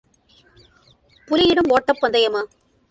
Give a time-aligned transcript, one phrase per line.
[1.27, 2.43] புலியிடம் ஓட்டப் பந்தயமா?